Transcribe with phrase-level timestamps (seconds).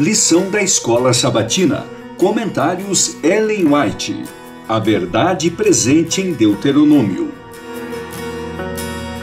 [0.00, 1.84] Lição da Escola Sabatina.
[2.16, 4.24] Comentários Ellen White.
[4.66, 7.30] A verdade presente em Deuteronômio.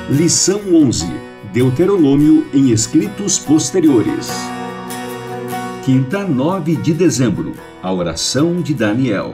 [0.08, 1.08] Lição 11.
[1.52, 4.30] Deuteronômio em escritos posteriores.
[5.84, 7.54] Quinta, 9 de dezembro.
[7.82, 9.34] A oração de Daniel.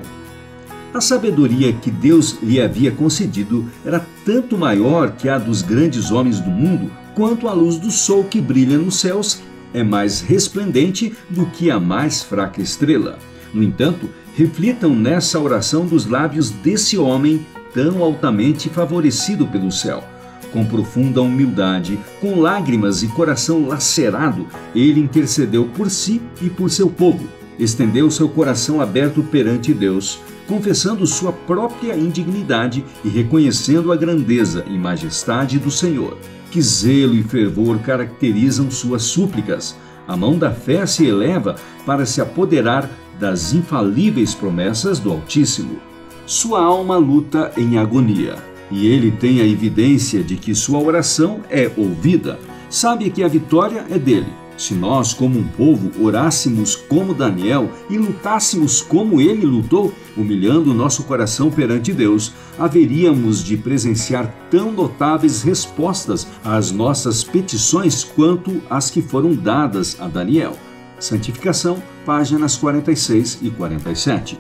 [0.94, 6.40] A sabedoria que Deus lhe havia concedido era tanto maior que a dos grandes homens
[6.40, 9.42] do mundo, quanto a luz do sol que brilha nos céus
[9.74, 13.18] é mais resplendente do que a mais fraca estrela.
[13.54, 20.04] No entanto, reflitam nessa oração dos lábios desse homem tão altamente favorecido pelo céu.
[20.52, 26.90] Com profunda humildade, com lágrimas e coração lacerado, ele intercedeu por si e por seu
[26.90, 27.28] povo.
[27.60, 34.78] Estendeu seu coração aberto perante Deus, confessando sua própria indignidade e reconhecendo a grandeza e
[34.78, 36.18] majestade do Senhor.
[36.52, 39.76] Que zelo e fervor caracterizam suas súplicas.
[40.08, 45.80] A mão da fé se eleva para se apoderar das infalíveis promessas do Altíssimo.
[46.26, 48.36] Sua alma luta em agonia,
[48.72, 52.40] e ele tem a evidência de que sua oração é ouvida.
[52.70, 57.98] Sabe que a vitória é dele se nós, como um povo, orássemos como Daniel e
[57.98, 66.26] lutássemos como ele lutou, humilhando nosso coração perante Deus, haveríamos de presenciar tão notáveis respostas
[66.46, 70.58] às nossas petições quanto as que foram dadas a Daniel.
[70.98, 74.40] Santificação, páginas 46 e 47.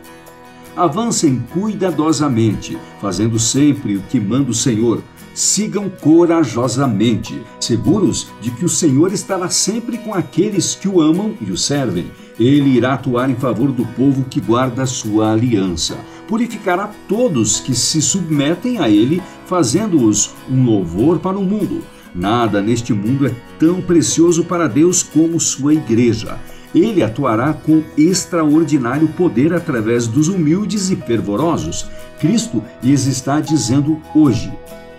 [0.73, 5.03] Avancem cuidadosamente, fazendo sempre o que manda o Senhor
[5.33, 11.51] sigam corajosamente, seguros de que o Senhor estará sempre com aqueles que o amam e
[11.51, 12.11] o servem.
[12.39, 15.97] Ele irá atuar em favor do povo que guarda sua aliança.
[16.27, 21.83] Purificará todos que se submetem a ele, fazendo-os um louvor para o mundo.
[22.15, 26.37] Nada neste mundo é tão precioso para Deus como sua igreja.
[26.73, 31.87] Ele atuará com extraordinário poder através dos humildes e fervorosos.
[32.19, 34.51] Cristo lhes está dizendo hoje: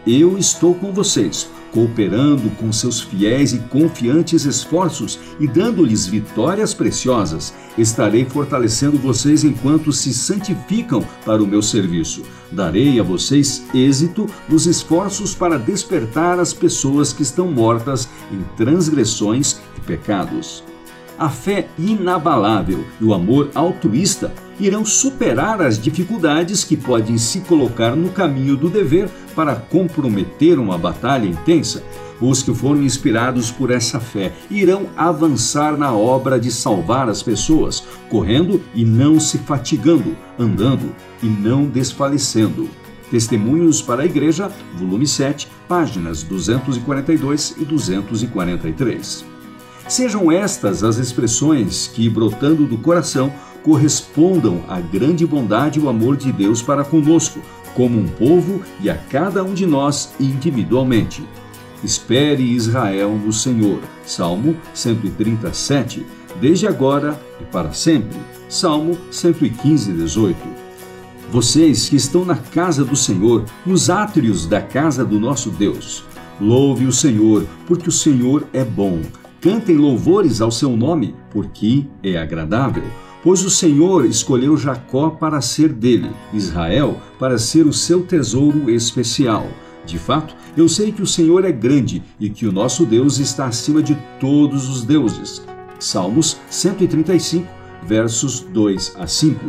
[0.06, 7.54] eu estou com vocês, cooperando com seus fiéis e confiantes esforços e dando-lhes vitórias preciosas.
[7.76, 12.22] Estarei fortalecendo vocês enquanto se santificam para o meu serviço.
[12.52, 19.60] Darei a vocês êxito nos esforços para despertar as pessoas que estão mortas em transgressões
[19.76, 20.62] e pecados.
[21.18, 27.94] A fé inabalável e o amor altruísta irão superar as dificuldades que podem se colocar
[27.94, 31.82] no caminho do dever para comprometer uma batalha intensa.
[32.20, 37.84] Os que foram inspirados por essa fé irão avançar na obra de salvar as pessoas,
[38.08, 42.68] correndo e não se fatigando, andando e não desfalecendo.
[43.10, 49.33] Testemunhos para a Igreja, volume 7, páginas 242 e 243.
[49.88, 56.16] Sejam estas as expressões que, brotando do coração, correspondam à grande bondade e o amor
[56.16, 57.40] de Deus para conosco,
[57.74, 61.22] como um povo e a cada um de nós individualmente.
[61.82, 63.80] Espere Israel no Senhor.
[64.06, 66.06] Salmo 137.
[66.40, 68.18] Desde agora e para sempre.
[68.48, 70.38] Salmo 115, 18.
[71.30, 76.04] Vocês que estão na casa do Senhor, nos átrios da casa do nosso Deus,
[76.40, 79.00] louve o Senhor, porque o Senhor é bom.
[79.44, 82.82] Cantem louvores ao seu nome, porque é agradável
[83.22, 89.46] Pois o Senhor escolheu Jacó para ser dele, Israel para ser o seu tesouro especial.
[89.84, 93.44] De fato, eu sei que o Senhor é grande e que o nosso Deus está
[93.44, 95.42] acima de todos os deuses.
[95.78, 97.46] Salmos 135,
[97.82, 99.40] versos 2 a 5.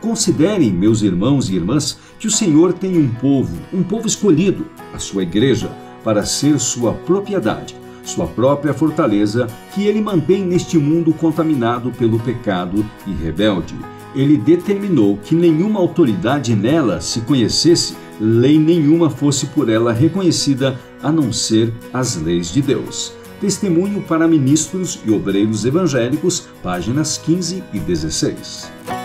[0.00, 4.98] Considerem, meus irmãos e irmãs, que o Senhor tem um povo, um povo escolhido, a
[4.98, 5.70] sua igreja,
[6.02, 12.84] para ser sua propriedade sua própria fortaleza, que ele mantém neste mundo contaminado pelo pecado
[13.06, 13.74] e rebelde.
[14.14, 21.10] Ele determinou que nenhuma autoridade nela se conhecesse, lei nenhuma fosse por ela reconhecida a
[21.12, 23.12] não ser as leis de Deus.
[23.40, 28.99] Testemunho para ministros e obreiros evangélicos, páginas 15 e 16.